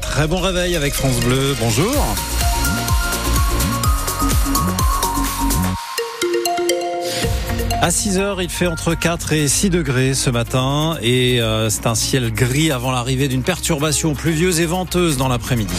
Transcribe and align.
Très 0.00 0.26
bon 0.26 0.40
réveil 0.40 0.74
avec 0.74 0.92
France 0.94 1.20
Bleu. 1.20 1.54
Bonjour. 1.60 1.94
À 7.80 7.92
6 7.92 8.18
heures, 8.18 8.42
il 8.42 8.50
fait 8.50 8.66
entre 8.66 8.96
4 8.96 9.32
et 9.32 9.46
6 9.46 9.70
degrés 9.70 10.14
ce 10.14 10.28
matin 10.28 10.98
et 11.02 11.40
euh, 11.40 11.70
c'est 11.70 11.86
un 11.86 11.94
ciel 11.94 12.32
gris 12.32 12.72
avant 12.72 12.90
l'arrivée 12.90 13.28
d'une 13.28 13.44
perturbation 13.44 14.14
pluvieuse 14.14 14.58
et 14.58 14.66
venteuse 14.66 15.16
dans 15.16 15.28
l'après-midi. 15.28 15.72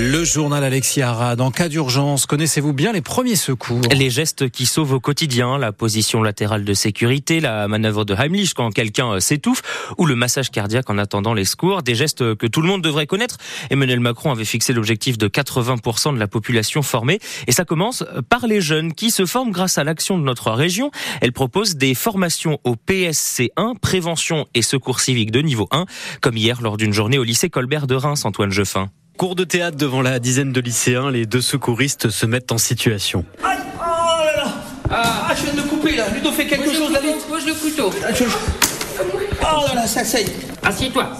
Le 0.00 0.22
journal 0.22 0.62
Alexia 0.62 1.10
Arad. 1.10 1.40
En 1.40 1.50
cas 1.50 1.68
d'urgence, 1.68 2.24
connaissez-vous 2.24 2.72
bien 2.72 2.92
les 2.92 3.00
premiers 3.00 3.34
secours? 3.34 3.80
Les 3.92 4.10
gestes 4.10 4.48
qui 4.48 4.64
sauvent 4.64 4.92
au 4.92 5.00
quotidien, 5.00 5.58
la 5.58 5.72
position 5.72 6.22
latérale 6.22 6.64
de 6.64 6.72
sécurité, 6.72 7.40
la 7.40 7.66
manœuvre 7.66 8.04
de 8.04 8.14
Heimlich 8.14 8.54
quand 8.54 8.70
quelqu'un 8.70 9.14
euh, 9.14 9.18
s'étouffe, 9.18 9.90
ou 9.98 10.06
le 10.06 10.14
massage 10.14 10.52
cardiaque 10.52 10.88
en 10.88 10.98
attendant 10.98 11.34
les 11.34 11.44
secours, 11.44 11.82
des 11.82 11.96
gestes 11.96 12.36
que 12.36 12.46
tout 12.46 12.60
le 12.60 12.68
monde 12.68 12.80
devrait 12.80 13.08
connaître. 13.08 13.38
Emmanuel 13.70 13.98
Macron 13.98 14.30
avait 14.30 14.44
fixé 14.44 14.72
l'objectif 14.72 15.18
de 15.18 15.26
80% 15.26 16.14
de 16.14 16.20
la 16.20 16.28
population 16.28 16.82
formée, 16.82 17.18
et 17.48 17.52
ça 17.52 17.64
commence 17.64 18.04
par 18.28 18.46
les 18.46 18.60
jeunes 18.60 18.94
qui 18.94 19.10
se 19.10 19.26
forment 19.26 19.50
grâce 19.50 19.78
à 19.78 19.84
l'action 19.84 20.16
de 20.16 20.22
notre 20.22 20.52
région. 20.52 20.92
Elle 21.20 21.32
propose 21.32 21.74
des 21.74 21.96
formations 21.96 22.60
au 22.62 22.76
PSC1, 22.76 23.76
prévention 23.80 24.46
et 24.54 24.62
secours 24.62 25.00
civique 25.00 25.32
de 25.32 25.40
niveau 25.40 25.66
1, 25.72 25.86
comme 26.20 26.36
hier 26.36 26.62
lors 26.62 26.76
d'une 26.76 26.92
journée 26.92 27.18
au 27.18 27.24
lycée 27.24 27.50
Colbert 27.50 27.88
de 27.88 27.96
Reims, 27.96 28.24
Antoine 28.24 28.52
Jeffin. 28.52 28.90
Cours 29.18 29.34
de 29.34 29.42
théâtre 29.42 29.76
devant 29.76 30.00
la 30.00 30.20
dizaine 30.20 30.52
de 30.52 30.60
lycéens, 30.60 31.10
les 31.10 31.26
deux 31.26 31.40
secouristes 31.40 32.08
se 32.08 32.24
mettent 32.24 32.52
en 32.52 32.56
situation. 32.56 33.24
Aïe 33.42 33.58
Oh 33.74 33.80
là 34.24 34.44
là 34.44 34.52
ah, 34.90 35.34
je 35.36 35.42
viens 35.42 35.54
de 35.54 35.56
me 35.58 35.62
couper 35.66 35.96
là 35.96 36.04
Ludo 36.14 36.30
fait 36.30 36.46
quelque 36.46 36.72
chose 36.72 36.92
là 36.92 37.00
Pose 37.28 37.44
le 37.44 37.54
couteau. 37.54 37.90
Ah, 38.06 38.12
je... 38.14 38.22
Oh 38.22 39.66
là 39.66 39.74
là, 39.74 39.86
ça 39.88 40.04
saille 40.04 40.30
Assieds-toi. 40.62 41.10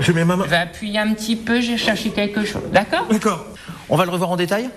Je 0.00 0.10
mets 0.10 0.24
ma 0.24 0.34
main. 0.34 0.42
Je 0.46 0.50
vais 0.50 0.56
appuyer 0.56 0.98
un 0.98 1.14
petit 1.14 1.36
peu, 1.36 1.60
j'ai 1.60 1.76
cherché 1.76 2.10
quelque 2.10 2.44
chose. 2.44 2.62
D'accord 2.72 3.06
D'accord. 3.08 3.46
On 3.88 3.96
va 3.96 4.04
le 4.04 4.10
revoir 4.10 4.30
en 4.30 4.36
détail 4.36 4.68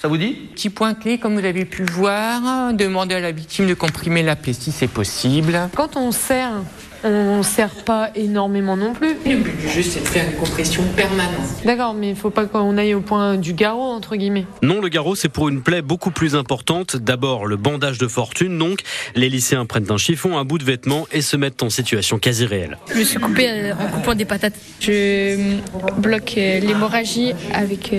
Ça 0.00 0.08
vous 0.08 0.16
dit? 0.16 0.32
Petit 0.54 0.70
point 0.70 0.94
clé, 0.94 1.18
comme 1.18 1.38
vous 1.38 1.44
avez 1.44 1.66
pu 1.66 1.84
voir, 1.84 2.72
demander 2.72 3.16
à 3.16 3.20
la 3.20 3.30
victime 3.30 3.66
de 3.66 3.74
comprimer 3.74 4.22
la 4.22 4.36
plaie 4.36 4.54
si 4.54 4.72
c'est 4.72 4.88
possible. 4.88 5.68
Quand 5.76 5.96
on 5.96 6.12
serre, 6.12 6.62
on 7.04 7.38
ne 7.38 7.42
serre 7.42 7.74
pas 7.84 8.10
énormément 8.14 8.76
non 8.76 8.92
plus. 8.92 9.14
Le 9.26 9.36
but 9.36 9.56
du 9.56 9.68
jeu, 9.68 9.82
c'est 9.82 10.00
de 10.00 10.08
faire 10.08 10.24
une 10.30 10.36
compression 10.36 10.82
permanente. 10.96 11.64
D'accord, 11.64 11.94
mais 11.94 12.10
il 12.10 12.16
faut 12.16 12.30
pas 12.30 12.46
qu'on 12.46 12.76
aille 12.76 12.94
au 12.94 13.00
point 13.00 13.36
du 13.36 13.54
garrot, 13.54 13.92
entre 13.92 14.16
guillemets. 14.16 14.46
Non, 14.62 14.80
le 14.80 14.88
garrot, 14.88 15.14
c'est 15.14 15.28
pour 15.28 15.48
une 15.48 15.62
plaie 15.62 15.82
beaucoup 15.82 16.10
plus 16.10 16.34
importante. 16.34 16.96
D'abord, 16.96 17.46
le 17.46 17.56
bandage 17.56 17.98
de 17.98 18.06
fortune, 18.06 18.58
donc. 18.58 18.82
Les 19.14 19.28
lycéens 19.28 19.66
prennent 19.66 19.90
un 19.90 19.96
chiffon, 19.96 20.38
un 20.38 20.44
bout 20.44 20.58
de 20.58 20.64
vêtement 20.64 21.06
et 21.12 21.20
se 21.20 21.36
mettent 21.36 21.62
en 21.62 21.70
situation 21.70 22.18
quasi 22.18 22.46
réelle. 22.46 22.78
Je 22.92 22.98
me 22.98 23.04
suis 23.04 23.18
coupé 23.18 23.48
euh, 23.48 23.72
en 23.72 23.88
coupant 23.88 24.14
des 24.14 24.24
patates. 24.24 24.54
Je 24.80 24.90
euh, 24.90 25.56
bloque 25.98 26.34
euh, 26.36 26.60
l'hémorragie 26.60 27.32
avec 27.52 27.94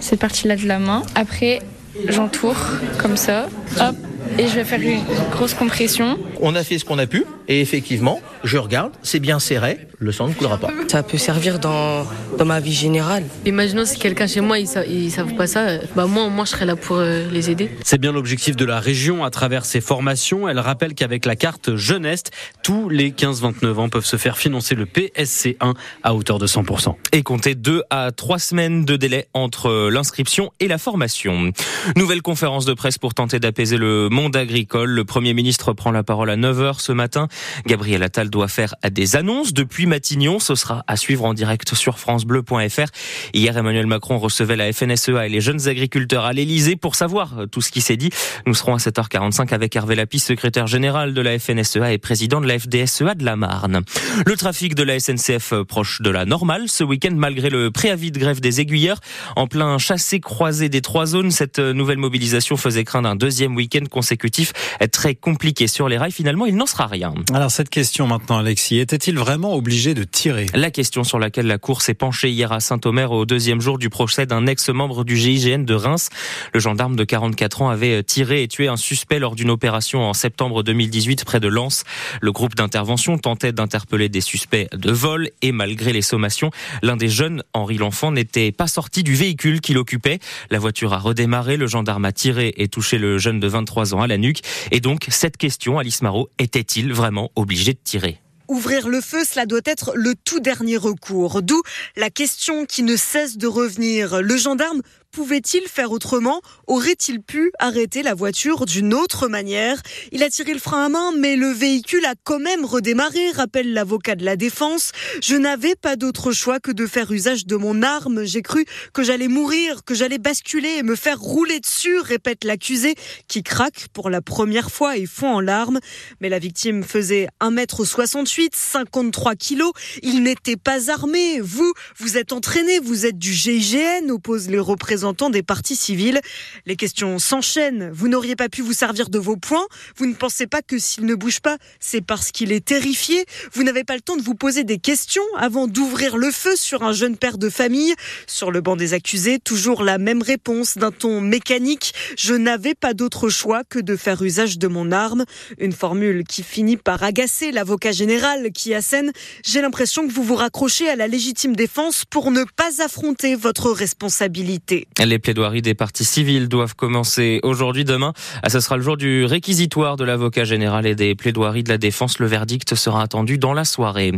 cette 0.00 0.20
partie-là 0.20 0.56
de 0.56 0.66
la 0.66 0.78
main. 0.78 1.02
Après, 1.14 1.60
j'entoure 2.08 2.56
comme 2.98 3.16
ça. 3.16 3.48
Hop. 3.80 3.96
Et 4.38 4.48
je 4.48 4.54
vais 4.56 4.64
faire 4.64 4.80
une 4.80 5.00
grosse 5.30 5.54
compression. 5.54 6.18
On 6.40 6.54
a 6.54 6.64
fait 6.64 6.78
ce 6.78 6.84
qu'on 6.84 6.98
a 6.98 7.06
pu, 7.06 7.24
et 7.48 7.60
effectivement, 7.60 8.20
je 8.44 8.58
regarde, 8.58 8.92
c'est 9.02 9.20
bien 9.20 9.38
serré, 9.38 9.78
le 9.98 10.12
sang 10.12 10.28
ne 10.28 10.34
coulera 10.34 10.58
pas. 10.58 10.68
Ça 10.88 11.02
peut 11.02 11.18
servir 11.18 11.58
dans, 11.58 12.06
dans 12.38 12.44
ma 12.44 12.60
vie 12.60 12.72
générale. 12.72 13.24
Imaginons 13.44 13.84
si 13.84 13.98
quelqu'un 13.98 14.26
chez 14.26 14.40
moi, 14.40 14.58
ils 14.58 14.66
savent, 14.66 14.86
ils 14.88 15.10
savent 15.10 15.34
pas 15.34 15.46
ça, 15.46 15.60
euh, 15.60 15.78
bah 15.94 16.06
moi, 16.06 16.28
moi, 16.28 16.44
je 16.44 16.50
serais 16.50 16.66
là 16.66 16.76
pour 16.76 16.96
euh, 16.96 17.28
les 17.30 17.50
aider. 17.50 17.70
C'est 17.84 17.98
bien 17.98 18.12
l'objectif 18.12 18.56
de 18.56 18.64
la 18.64 18.80
région 18.80 19.24
à 19.24 19.30
travers 19.30 19.64
ses 19.64 19.80
formations. 19.80 20.48
Elle 20.48 20.58
rappelle 20.58 20.94
qu'avec 20.94 21.24
la 21.24 21.36
carte 21.36 21.76
Jeunesse, 21.76 22.24
tous 22.62 22.88
les 22.88 23.10
15-29 23.10 23.74
ans 23.74 23.88
peuvent 23.88 24.04
se 24.04 24.16
faire 24.16 24.38
financer 24.38 24.74
le 24.74 24.84
PSC1 24.84 25.74
à 26.02 26.14
hauteur 26.14 26.38
de 26.38 26.46
100%. 26.46 26.94
Et 27.12 27.22
compter 27.22 27.54
deux 27.54 27.82
à 27.90 28.12
trois 28.12 28.38
semaines 28.38 28.84
de 28.84 28.96
délai 28.96 29.28
entre 29.34 29.88
l'inscription 29.90 30.50
et 30.60 30.68
la 30.68 30.78
formation. 30.78 31.52
Nouvelle 31.96 32.22
conférence 32.22 32.66
de 32.66 32.74
presse 32.74 32.98
pour 32.98 33.14
tenter 33.14 33.38
d'apaiser 33.38 33.76
le 33.76 34.08
monde 34.08 34.36
agricole. 34.36 34.90
Le 34.90 35.04
Premier 35.04 35.34
ministre 35.34 35.72
prend 35.72 35.90
la 35.90 36.02
parole 36.02 36.25
à 36.30 36.36
9h 36.36 36.80
ce 36.80 36.92
matin. 36.92 37.28
Gabriel 37.66 38.02
Attal 38.02 38.30
doit 38.30 38.48
faire 38.48 38.74
des 38.90 39.16
annonces 39.16 39.52
depuis 39.52 39.86
Matignon. 39.86 40.38
Ce 40.38 40.54
sera 40.54 40.84
à 40.86 40.96
suivre 40.96 41.24
en 41.24 41.34
direct 41.34 41.74
sur 41.74 41.98
francebleu.fr. 41.98 42.90
Hier, 43.34 43.56
Emmanuel 43.56 43.86
Macron 43.86 44.18
recevait 44.18 44.56
la 44.56 44.72
FNSEA 44.72 45.26
et 45.26 45.28
les 45.28 45.40
jeunes 45.40 45.68
agriculteurs 45.68 46.24
à 46.24 46.32
l'Elysée 46.32 46.76
pour 46.76 46.94
savoir 46.94 47.46
tout 47.50 47.60
ce 47.60 47.70
qui 47.70 47.80
s'est 47.80 47.96
dit. 47.96 48.10
Nous 48.46 48.54
serons 48.54 48.74
à 48.74 48.78
7h45 48.78 49.52
avec 49.52 49.74
Hervé 49.76 49.94
Lapis, 49.94 50.20
secrétaire 50.20 50.66
général 50.66 51.14
de 51.14 51.20
la 51.20 51.38
FNSEA 51.38 51.92
et 51.92 51.98
président 51.98 52.40
de 52.40 52.46
la 52.46 52.58
FDSEA 52.58 53.14
de 53.14 53.24
la 53.24 53.36
Marne. 53.36 53.82
Le 54.24 54.36
trafic 54.36 54.74
de 54.74 54.82
la 54.82 54.98
SNCF 54.98 55.54
proche 55.68 56.00
de 56.02 56.10
la 56.10 56.24
normale 56.24 56.68
ce 56.68 56.84
week-end 56.84 57.14
malgré 57.14 57.50
le 57.50 57.70
préavis 57.70 58.10
de 58.10 58.18
grève 58.18 58.40
des 58.40 58.60
aiguilleurs. 58.60 59.00
En 59.36 59.46
plein 59.46 59.78
chassé-croisé 59.78 60.68
des 60.68 60.80
trois 60.80 61.06
zones, 61.06 61.30
cette 61.30 61.58
nouvelle 61.58 61.98
mobilisation 61.98 62.56
faisait 62.56 62.84
craindre 62.84 63.08
un 63.08 63.16
deuxième 63.16 63.56
week-end 63.56 63.84
consécutif 63.90 64.52
très 64.92 65.14
compliqué 65.14 65.66
sur 65.66 65.88
les 65.88 65.98
rails. 65.98 66.12
Finalement, 66.16 66.46
il 66.46 66.56
n'en 66.56 66.64
sera 66.64 66.86
rien. 66.86 67.12
Alors 67.34 67.50
cette 67.50 67.68
question 67.68 68.06
maintenant, 68.06 68.38
Alexis, 68.38 68.78
était-il 68.78 69.18
vraiment 69.18 69.54
obligé 69.54 69.92
de 69.92 70.02
tirer? 70.02 70.46
La 70.54 70.70
question 70.70 71.04
sur 71.04 71.18
laquelle 71.18 71.46
la 71.46 71.58
Cour 71.58 71.82
s'est 71.82 71.92
penchée 71.92 72.30
hier 72.30 72.52
à 72.52 72.60
Saint-Omer 72.60 73.12
au 73.12 73.26
deuxième 73.26 73.60
jour 73.60 73.76
du 73.76 73.90
procès 73.90 74.24
d'un 74.24 74.46
ex-membre 74.46 75.04
du 75.04 75.14
GIGN 75.18 75.64
de 75.64 75.74
Reims. 75.74 76.08
Le 76.54 76.60
gendarme 76.60 76.96
de 76.96 77.04
44 77.04 77.60
ans 77.60 77.68
avait 77.68 78.02
tiré 78.02 78.42
et 78.42 78.48
tué 78.48 78.66
un 78.66 78.78
suspect 78.78 79.18
lors 79.18 79.34
d'une 79.34 79.50
opération 79.50 80.04
en 80.04 80.14
septembre 80.14 80.62
2018 80.62 81.26
près 81.26 81.38
de 81.38 81.48
Lens. 81.48 81.84
Le 82.22 82.32
groupe 82.32 82.54
d'intervention 82.54 83.18
tentait 83.18 83.52
d'interpeller 83.52 84.08
des 84.08 84.22
suspects 84.22 84.68
de 84.72 84.90
vol 84.92 85.28
et 85.42 85.52
malgré 85.52 85.92
les 85.92 86.00
sommations, 86.00 86.50
l'un 86.80 86.96
des 86.96 87.10
jeunes, 87.10 87.42
Henri 87.52 87.76
L'Enfant, 87.76 88.10
n'était 88.10 88.52
pas 88.52 88.68
sorti 88.68 89.02
du 89.02 89.14
véhicule 89.14 89.60
qu'il 89.60 89.76
occupait. 89.76 90.20
La 90.48 90.60
voiture 90.60 90.94
a 90.94 90.98
redémarré, 90.98 91.58
le 91.58 91.66
gendarme 91.66 92.06
a 92.06 92.12
tiré 92.12 92.54
et 92.56 92.68
touché 92.68 92.96
le 92.96 93.18
jeune 93.18 93.38
de 93.38 93.48
23 93.48 93.94
ans 93.94 94.00
à 94.00 94.06
la 94.06 94.16
nuque. 94.16 94.40
Et 94.70 94.80
donc, 94.80 95.04
cette 95.10 95.36
question, 95.36 95.78
Alice 95.78 96.05
Était-il 96.38 96.92
vraiment 96.92 97.30
obligé 97.34 97.72
de 97.72 97.78
tirer? 97.82 98.20
Ouvrir 98.48 98.88
le 98.88 99.00
feu, 99.00 99.24
cela 99.24 99.44
doit 99.44 99.60
être 99.64 99.92
le 99.96 100.14
tout 100.14 100.38
dernier 100.38 100.76
recours. 100.76 101.42
D'où 101.42 101.60
la 101.96 102.10
question 102.10 102.64
qui 102.64 102.84
ne 102.84 102.94
cesse 102.94 103.38
de 103.38 103.48
revenir. 103.48 104.22
Le 104.22 104.36
gendarme 104.36 104.82
pouvait-il 105.16 105.62
faire 105.66 105.92
autrement? 105.92 106.42
Aurait-il 106.66 107.22
pu 107.22 107.50
arrêter 107.58 108.02
la 108.02 108.12
voiture 108.12 108.66
d'une 108.66 108.92
autre 108.92 109.28
manière? 109.28 109.80
Il 110.12 110.22
a 110.22 110.28
tiré 110.28 110.52
le 110.52 110.58
frein 110.58 110.84
à 110.84 110.88
main, 110.90 111.12
mais 111.16 111.36
le 111.36 111.48
véhicule 111.48 112.04
a 112.04 112.12
quand 112.22 112.38
même 112.38 112.66
redémarré, 112.66 113.30
rappelle 113.30 113.72
l'avocat 113.72 114.14
de 114.14 114.26
la 114.26 114.36
défense. 114.36 114.92
Je 115.22 115.34
n'avais 115.34 115.74
pas 115.74 115.96
d'autre 115.96 116.32
choix 116.32 116.60
que 116.60 116.70
de 116.70 116.86
faire 116.86 117.10
usage 117.10 117.46
de 117.46 117.56
mon 117.56 117.82
arme. 117.82 118.26
J'ai 118.26 118.42
cru 118.42 118.66
que 118.92 119.02
j'allais 119.02 119.28
mourir, 119.28 119.84
que 119.86 119.94
j'allais 119.94 120.18
basculer 120.18 120.68
et 120.68 120.82
me 120.82 120.96
faire 120.96 121.18
rouler 121.18 121.60
dessus, 121.60 121.98
répète 121.98 122.44
l'accusé, 122.44 122.94
qui 123.26 123.42
craque 123.42 123.86
pour 123.94 124.10
la 124.10 124.20
première 124.20 124.70
fois 124.70 124.98
et 124.98 125.06
fond 125.06 125.36
en 125.36 125.40
larmes. 125.40 125.80
Mais 126.20 126.28
la 126.28 126.38
victime 126.38 126.84
faisait 126.84 127.28
1m68, 127.40 128.50
53 128.52 129.34
kilos. 129.34 129.72
Il 130.02 130.22
n'était 130.22 130.56
pas 130.56 130.90
armé. 130.90 131.40
Vous, 131.40 131.72
vous 131.96 132.18
êtes 132.18 132.34
entraîné, 132.34 132.80
vous 132.80 133.06
êtes 133.06 133.18
du 133.18 133.32
GIGN, 133.32 134.10
oppose 134.10 134.50
les 134.50 134.58
représentants 134.58 135.05
des 135.30 135.42
partis 135.42 135.76
civils. 135.76 136.20
Les 136.66 136.76
questions 136.76 137.18
s'enchaînent. 137.18 137.90
Vous 137.92 138.08
n'auriez 138.08 138.36
pas 138.36 138.48
pu 138.48 138.62
vous 138.62 138.72
servir 138.72 139.08
de 139.08 139.18
vos 139.18 139.36
poings. 139.36 139.66
Vous 139.96 140.06
ne 140.06 140.14
pensez 140.14 140.46
pas 140.46 140.62
que 140.62 140.78
s'il 140.78 141.06
ne 141.06 141.14
bouge 141.14 141.40
pas, 141.40 141.56
c'est 141.80 142.00
parce 142.00 142.32
qu'il 142.32 142.52
est 142.52 142.64
terrifié. 142.64 143.24
Vous 143.52 143.62
n'avez 143.62 143.84
pas 143.84 143.94
le 143.94 144.00
temps 144.00 144.16
de 144.16 144.22
vous 144.22 144.34
poser 144.34 144.64
des 144.64 144.78
questions 144.78 145.22
avant 145.36 145.68
d'ouvrir 145.68 146.16
le 146.16 146.30
feu 146.30 146.56
sur 146.56 146.82
un 146.82 146.92
jeune 146.92 147.16
père 147.16 147.38
de 147.38 147.48
famille. 147.48 147.94
Sur 148.26 148.50
le 148.50 148.60
banc 148.60 148.76
des 148.76 148.94
accusés, 148.94 149.38
toujours 149.38 149.84
la 149.84 149.98
même 149.98 150.22
réponse 150.22 150.76
d'un 150.76 150.92
ton 150.92 151.20
mécanique. 151.20 151.94
Je 152.18 152.34
n'avais 152.34 152.74
pas 152.74 152.94
d'autre 152.94 153.28
choix 153.28 153.62
que 153.64 153.78
de 153.78 153.96
faire 153.96 154.22
usage 154.22 154.58
de 154.58 154.68
mon 154.68 154.92
arme. 154.92 155.24
Une 155.58 155.72
formule 155.72 156.24
qui 156.24 156.42
finit 156.42 156.76
par 156.76 157.02
agacer 157.02 157.52
l'avocat 157.52 157.92
général 157.92 158.50
qui 158.52 158.74
assène. 158.74 159.12
J'ai 159.44 159.60
l'impression 159.60 160.06
que 160.06 160.12
vous 160.12 160.24
vous 160.24 160.36
raccrochez 160.36 160.88
à 160.88 160.96
la 160.96 161.06
légitime 161.06 161.54
défense 161.54 162.04
pour 162.04 162.30
ne 162.30 162.44
pas 162.56 162.82
affronter 162.82 163.34
votre 163.34 163.70
responsabilité. 163.70 164.85
Les 165.04 165.18
plaidoiries 165.18 165.60
des 165.60 165.74
parties 165.74 166.06
civiles 166.06 166.48
doivent 166.48 166.74
commencer 166.74 167.40
aujourd'hui, 167.42 167.84
demain. 167.84 168.14
Ah, 168.42 168.48
ce 168.48 168.60
sera 168.60 168.78
le 168.78 168.82
jour 168.82 168.96
du 168.96 169.26
réquisitoire 169.26 169.96
de 169.96 170.04
l'avocat 170.04 170.44
général 170.44 170.86
et 170.86 170.94
des 170.94 171.14
plaidoiries 171.14 171.62
de 171.62 171.68
la 171.68 171.76
défense. 171.76 172.18
Le 172.18 172.26
verdict 172.26 172.74
sera 172.74 173.02
attendu 173.02 173.36
dans 173.36 173.52
la 173.52 173.66
soirée. 173.66 174.12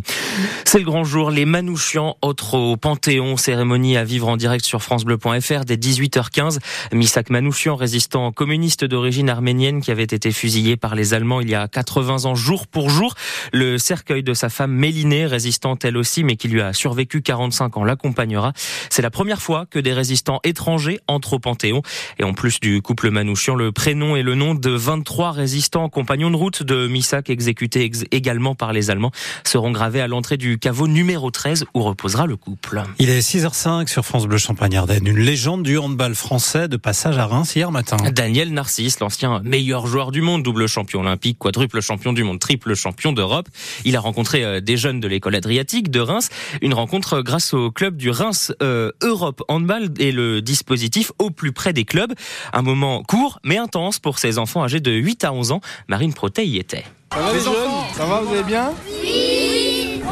C'est 0.65 0.79
le 0.79 0.85
grand 0.85 1.03
jour. 1.03 1.33
Les 1.33 1.47
Manouchians, 1.47 2.17
autres 2.23 2.55
au 2.55 2.77
Panthéon, 2.77 3.37
cérémonie 3.37 3.97
à 3.97 4.05
vivre 4.05 4.29
en 4.29 4.37
direct 4.37 4.65
sur 4.65 4.81
francebleu.fr 4.81 5.65
dès 5.65 5.75
18h15. 5.75 6.59
Misak 6.93 7.31
Manouchian, 7.31 7.75
résistant 7.75 8.31
communiste 8.31 8.85
d'origine 8.85 9.31
arménienne 9.31 9.81
qui 9.81 9.91
avait 9.91 10.05
été 10.05 10.31
fusillé 10.31 10.77
par 10.77 10.95
les 10.95 11.13
Allemands 11.13 11.41
il 11.41 11.51
y 11.51 11.57
a 11.57 11.67
80 11.67 12.27
ans 12.27 12.37
jour 12.37 12.69
pour 12.69 12.89
jour. 12.89 13.15
Le 13.53 13.79
cercueil 13.79 14.23
de 14.23 14.33
sa 14.33 14.49
femme 14.49 14.71
Mélinée, 14.71 15.27
résistante 15.27 15.85
elle 15.85 15.97
aussi, 15.97 16.23
mais 16.23 16.37
qui 16.37 16.47
lui 16.47 16.63
a 16.63 16.73
survécu 16.73 17.21
45 17.21 17.79
ans, 17.79 17.85
l'accompagnera. 17.85 18.53
C'est 18.91 19.03
la 19.03 19.11
première 19.11 19.43
fois 19.43 19.67
que 19.67 19.81
des 19.81 19.93
résistants 19.93 20.39
étrangers 20.45 20.58
étrangers 20.59 20.99
entrent 21.07 21.35
au 21.35 21.39
Panthéon. 21.39 21.83
Et 22.19 22.25
en 22.25 22.35
plus 22.35 22.59
du 22.59 22.83
couple 22.83 23.11
Manouchian, 23.11 23.55
le 23.55 23.71
prénom 23.71 24.17
et 24.17 24.25
le 24.25 24.35
nom 24.35 24.57
de 24.57 24.71
23 24.71 25.31
résistants 25.31 25.89
compagnons 25.89 26.33
de 26.33 26.37
route 26.37 26.65
de 26.65 26.89
Missak 26.89 27.31
exécutés 27.31 27.89
également 28.11 28.57
par 28.57 28.73
les 28.73 28.91
Allemands 28.91 29.13
seront 29.45 29.71
gravés 29.71 30.01
à 30.01 30.09
l'entrée 30.09 30.37
du 30.37 30.59
caveau 30.59 30.89
numéro 30.89 31.31
13 31.31 31.67
où 31.75 31.83
reposera 31.83 32.27
le 32.27 32.35
couple. 32.35 32.83
Il 32.99 33.09
est 33.09 33.21
6h05 33.21 33.87
sur 33.87 34.05
France 34.05 34.27
Bleu 34.27 34.37
Champagne-Ardenne. 34.39 35.07
Une 35.07 35.21
légende 35.21 35.63
du 35.63 35.79
handball 35.79 36.17
français 36.17 36.67
de 36.67 36.77
passage 36.77 37.19
à 37.19 37.27
Reims 37.27 37.55
hier 37.55 37.71
matin. 37.71 37.97
Daniel 38.11 38.53
Narcisse, 38.53 38.99
l'ancien 38.99 39.41
meilleur 39.45 39.87
joueur 39.87 40.11
du 40.11 40.23
monde, 40.23 40.43
double 40.43 40.67
champion 40.67 41.01
olympique, 41.03 41.39
quadruple 41.39 41.81
champion 41.81 42.13
du 42.13 42.25
monde, 42.25 42.41
triple 42.41 42.75
champion 42.75 43.13
d'Europe. 43.13 43.49
Il 43.85 43.95
a 43.95 44.01
rencontré 44.01 44.43
euh, 44.43 44.61
des 44.61 44.77
jeunes 44.77 44.99
de 44.99 45.07
l'école 45.07 45.37
adriatique 45.37 45.89
de 45.93 46.01
Reims. 46.01 46.31
Une 46.63 46.75
rencontre 46.75 47.21
grâce 47.21 47.55
au 47.55 47.71
club 47.71 47.97
du 47.97 48.11
Reims 48.11 48.53
euh, 48.61 48.91
Europe 49.03 49.43
Handball 49.47 49.91
et 49.99 50.11
le 50.11 50.43
dispositif 50.49 51.13
au 51.19 51.31
plus 51.31 51.53
près 51.53 51.73
des 51.73 51.85
clubs. 51.85 52.15
Un 52.53 52.63
moment 52.63 53.03
court 53.03 53.39
mais 53.45 53.59
intense 53.59 53.99
pour 53.99 54.19
ces 54.19 54.39
enfants 54.39 54.65
âgés 54.65 54.81
de 54.81 54.91
8 54.91 55.25
à 55.25 55.33
11 55.33 55.53
ans. 55.53 55.61
Marine 55.89 56.15
Protet 56.15 56.47
y 56.47 56.59
était. 56.59 56.85
Ça 57.13 57.21
va 57.21 57.33
les, 57.33 57.41
jeunes? 57.41 57.55
Ça 57.97 58.07
va, 58.07 58.21
vous 58.21 58.33
allez 58.33 58.43
bien? 58.43 58.73
Oui. 59.03 60.03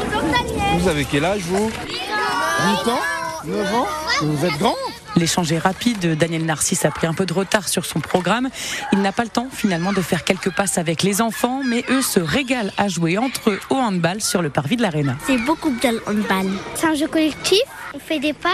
Vous 0.79 0.87
avez 0.87 1.05
quel 1.05 1.25
âge 1.25 1.41
vous? 1.41 1.69
8 1.69 2.91
ans. 2.91 2.99
9 3.45 3.75
ans? 3.75 3.87
Vous 4.21 4.45
êtes 4.45 4.57
grand? 4.57 4.75
L'échange 5.17 5.51
est 5.51 5.57
rapide. 5.57 6.15
Daniel 6.17 6.45
Narcisse 6.45 6.85
a 6.85 6.91
pris 6.91 7.07
un 7.07 7.13
peu 7.13 7.25
de 7.25 7.33
retard 7.33 7.67
sur 7.67 7.85
son 7.85 7.99
programme. 7.99 8.49
Il 8.93 9.01
n'a 9.01 9.11
pas 9.11 9.23
le 9.23 9.29
temps 9.29 9.47
finalement 9.51 9.91
de 9.91 10.01
faire 10.01 10.23
quelques 10.23 10.51
passes 10.51 10.77
avec 10.77 11.01
les 11.01 11.21
enfants, 11.21 11.61
mais 11.65 11.83
eux 11.89 12.01
se 12.03 12.19
régalent 12.19 12.71
à 12.77 12.87
jouer 12.87 13.17
entre 13.17 13.49
eux 13.49 13.59
au 13.69 13.75
handball 13.75 14.21
sur 14.21 14.41
le 14.41 14.49
parvis 14.49 14.77
de 14.77 14.83
l'Arena. 14.83 15.15
C'est 15.25 15.37
beaucoup 15.37 15.71
bien 15.71 15.93
le 15.93 16.03
handball. 16.07 16.51
C'est 16.75 16.87
un 16.87 16.93
jeu 16.93 17.07
collectif, 17.07 17.61
on 17.95 17.99
fait 17.99 18.19
des 18.19 18.33
passes, 18.33 18.51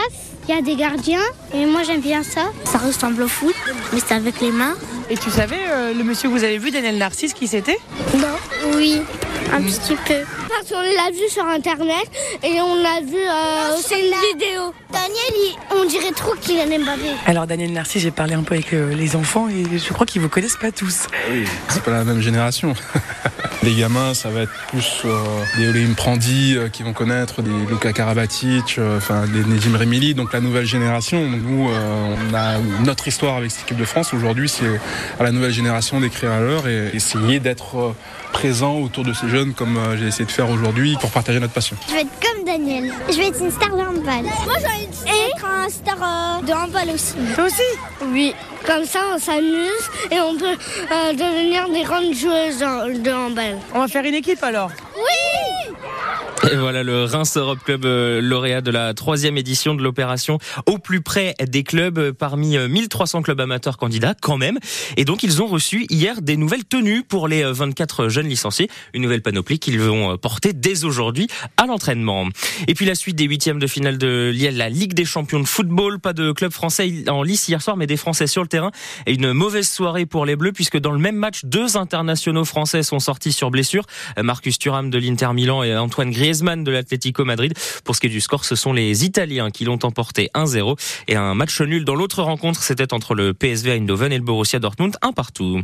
il 0.47 0.55
y 0.55 0.57
a 0.57 0.61
des 0.61 0.75
gardiens 0.75 1.23
et 1.53 1.65
moi 1.65 1.83
j'aime 1.83 2.01
bien 2.01 2.23
ça. 2.23 2.45
Ça 2.65 2.77
ressemble 2.77 3.23
au 3.23 3.27
foot, 3.27 3.55
mais 3.91 3.99
c'est 4.05 4.15
avec 4.15 4.39
les 4.39 4.51
mains. 4.51 4.75
Et 5.09 5.17
tu 5.17 5.29
savais 5.29 5.59
euh, 5.67 5.93
le 5.93 6.03
monsieur 6.03 6.29
que 6.29 6.33
vous 6.33 6.45
avez 6.45 6.57
vu, 6.57 6.71
Daniel 6.71 6.97
Narcisse, 6.97 7.33
qui 7.33 7.47
c'était? 7.47 7.77
Non, 8.15 8.73
oui, 8.75 9.01
un 9.51 9.61
petit 9.61 9.95
peu. 9.95 10.23
Parce 10.47 10.69
qu'on 10.69 10.81
l'a 10.81 11.11
vu 11.11 11.27
sur 11.29 11.45
internet 11.45 12.09
et 12.41 12.61
on 12.61 12.85
a 12.85 13.01
vu 13.01 13.17
euh, 13.17 13.72
une 13.91 14.37
vidéo. 14.37 14.73
Daniel, 14.91 15.57
on 15.71 15.85
dirait 15.85 16.11
trop 16.11 16.33
qu'il 16.39 16.59
aime 16.59 16.83
Mbappé. 16.83 17.09
Alors 17.25 17.47
Daniel 17.47 17.73
Narcisse, 17.73 18.01
j'ai 18.01 18.11
parlé 18.11 18.33
un 18.35 18.43
peu 18.43 18.53
avec 18.55 18.73
euh, 18.73 18.93
les 18.93 19.15
enfants 19.15 19.49
et 19.49 19.77
je 19.77 19.93
crois 19.93 20.05
qu'ils 20.05 20.21
vous 20.21 20.29
connaissent 20.29 20.57
pas 20.57 20.71
tous. 20.71 21.07
Oui, 21.31 21.45
c'est 21.69 21.83
pas 21.83 21.91
la 21.91 22.03
même 22.03 22.21
génération. 22.21 22.73
les 23.63 23.75
gamins, 23.75 24.13
ça 24.13 24.29
va 24.29 24.41
être 24.41 24.53
plus 24.67 25.01
euh, 25.05 25.17
des 25.57 25.67
Olim 25.67 25.95
Prandi 25.95 26.55
euh, 26.55 26.69
qui 26.69 26.83
vont 26.83 26.93
connaître, 26.93 27.41
des 27.41 27.51
Luka 27.69 27.91
Karabatic, 27.91 28.79
enfin 28.97 29.25
des 29.27 29.43
Nedim 29.43 29.77
Remili, 29.77 30.13
donc 30.13 30.31
la 30.33 30.39
nouvelle 30.39 30.65
génération. 30.65 31.27
nous, 31.27 31.69
on 31.69 32.33
a 32.33 32.59
notre 32.85 33.07
histoire 33.07 33.37
avec 33.37 33.51
cette 33.51 33.63
équipe 33.63 33.77
de 33.77 33.85
France. 33.85 34.13
Aujourd'hui, 34.13 34.47
c'est 34.47 34.79
à 35.19 35.23
la 35.23 35.31
nouvelle 35.31 35.53
génération 35.53 35.99
d'écrire 35.99 36.31
à 36.31 36.39
l'heure 36.39 36.67
et 36.67 36.91
essayer 36.93 37.39
d'être 37.39 37.95
présent 38.31 38.77
autour 38.77 39.03
de 39.03 39.13
ces 39.13 39.29
jeunes 39.29 39.53
comme 39.53 39.77
j'ai 39.97 40.07
essayé 40.07 40.25
de 40.25 40.31
faire 40.31 40.49
aujourd'hui 40.49 40.97
pour 40.99 41.11
partager 41.11 41.39
notre 41.39 41.53
passion. 41.53 41.75
Je 41.89 41.93
vais 41.93 42.01
être 42.01 42.19
comme 42.21 42.45
Daniel. 42.45 42.91
Je 43.09 43.17
vais 43.17 43.27
être 43.27 43.41
une 43.41 43.51
star 43.51 43.73
de 43.83 43.97
handball. 43.97 44.23
Moi, 44.45 44.55
je 44.59 45.05
vais 45.05 45.29
être 45.29 45.45
un 45.45 45.69
star 45.69 45.97
euh, 46.01 46.41
de 46.45 46.51
handball 46.51 46.93
aussi. 46.93 47.13
Toi 47.35 47.45
aussi 47.45 47.61
Oui. 48.07 48.33
Comme 48.65 48.85
ça, 48.85 48.99
on 49.13 49.19
s'amuse 49.19 49.89
et 50.09 50.19
on 50.21 50.35
peut 50.37 50.45
euh, 50.91 51.11
devenir 51.13 51.67
des 51.69 51.83
grandes 51.83 52.13
joueuses 52.13 52.59
de 52.59 53.11
handball. 53.11 53.57
On 53.73 53.79
va 53.79 53.87
faire 53.89 54.05
une 54.05 54.13
équipe 54.13 54.41
alors 54.41 54.71
Oui 54.95 55.43
et 56.51 56.55
voilà 56.57 56.83
le 56.83 57.05
Reims 57.05 57.37
Europe 57.37 57.59
Club 57.63 57.85
euh, 57.85 58.19
lauréat 58.21 58.59
de 58.59 58.69
la 58.69 58.93
troisième 58.93 59.37
édition 59.37 59.75
de 59.75 59.81
l'opération 59.81 60.39
au 60.65 60.77
plus 60.77 60.99
près 61.01 61.35
des 61.41 61.63
clubs 61.63 61.97
euh, 61.97 62.11
parmi 62.11 62.57
1300 62.57 63.21
clubs 63.21 63.39
amateurs 63.39 63.77
candidats 63.77 64.13
quand 64.21 64.37
même. 64.37 64.59
Et 64.97 65.05
donc 65.05 65.23
ils 65.23 65.41
ont 65.41 65.47
reçu 65.47 65.85
hier 65.89 66.21
des 66.21 66.35
nouvelles 66.35 66.65
tenues 66.65 67.03
pour 67.03 67.29
les 67.29 67.43
24 67.43 68.09
jeunes 68.09 68.27
licenciés, 68.27 68.69
une 68.93 69.03
nouvelle 69.03 69.21
panoplie 69.21 69.57
qu'ils 69.57 69.79
vont 69.79 70.17
porter 70.17 70.51
dès 70.51 70.83
aujourd'hui 70.83 71.27
à 71.55 71.65
l'entraînement. 71.65 72.27
Et 72.67 72.73
puis 72.73 72.85
la 72.85 72.95
suite 72.95 73.15
des 73.15 73.23
huitièmes 73.23 73.59
de 73.59 73.67
finale 73.67 73.97
de 73.97 74.33
la 74.51 74.69
Ligue 74.69 74.93
des 74.93 75.05
champions 75.05 75.39
de 75.39 75.47
football, 75.47 75.99
pas 75.99 76.13
de 76.13 76.33
club 76.33 76.51
français 76.51 77.05
en 77.07 77.23
lice 77.23 77.47
hier 77.47 77.61
soir, 77.61 77.77
mais 77.77 77.87
des 77.87 77.97
Français 77.97 78.27
sur 78.27 78.41
le 78.41 78.49
terrain. 78.49 78.71
Et 79.05 79.13
une 79.13 79.31
mauvaise 79.31 79.69
soirée 79.69 80.05
pour 80.05 80.25
les 80.25 80.35
Bleus 80.35 80.51
puisque 80.51 80.77
dans 80.77 80.91
le 80.91 80.99
même 80.99 81.15
match, 81.15 81.45
deux 81.45 81.77
internationaux 81.77 82.45
français 82.45 82.83
sont 82.83 82.99
sortis 82.99 83.31
sur 83.31 83.49
blessure. 83.49 83.85
Marcus 84.21 84.59
De 84.89 84.97
l'Inter 84.97 85.33
Milan 85.33 85.63
et 85.63 85.75
Antoine 85.75 86.11
Griezmann 86.11 86.63
de 86.63 86.71
l'Atlético 86.71 87.25
Madrid. 87.25 87.53
Pour 87.83 87.95
ce 87.95 88.01
qui 88.01 88.07
est 88.07 88.09
du 88.09 88.21
score, 88.21 88.45
ce 88.45 88.55
sont 88.55 88.73
les 88.73 89.05
Italiens 89.05 89.51
qui 89.51 89.65
l'ont 89.65 89.79
emporté 89.83 90.29
1-0 90.35 90.77
et 91.07 91.15
un 91.15 91.33
match 91.33 91.61
nul 91.61 91.85
dans 91.85 91.95
l'autre 91.95 92.21
rencontre, 92.21 92.61
c'était 92.63 92.93
entre 92.93 93.15
le 93.15 93.33
PSV 93.33 93.71
Eindhoven 93.71 94.11
et 94.11 94.17
le 94.17 94.23
Borussia 94.23 94.59
Dortmund, 94.59 94.95
un 95.01 95.11
partout. 95.11 95.61